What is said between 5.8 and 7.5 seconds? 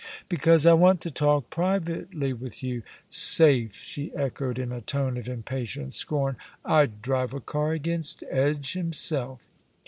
scorn; "I'd drive a